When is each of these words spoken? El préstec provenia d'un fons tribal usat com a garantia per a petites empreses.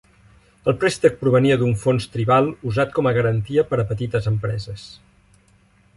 El 0.71 0.75
préstec 0.83 1.19
provenia 1.19 1.57
d'un 1.63 1.75
fons 1.83 2.09
tribal 2.15 2.49
usat 2.71 2.97
com 2.97 3.11
a 3.11 3.15
garantia 3.21 3.67
per 3.73 3.83
a 3.85 3.89
petites 3.93 4.29
empreses. 4.33 4.91